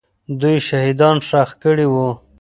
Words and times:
دوی 0.41 0.55
شهیدان 0.67 1.17
ښخ 1.27 1.49
کړي 1.63 1.87
وو. 1.93 2.09